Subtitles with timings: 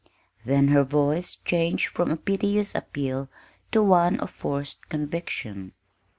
[0.45, 3.29] Then her voice changed from a piteous appeal
[3.71, 5.73] to one of forced conviction.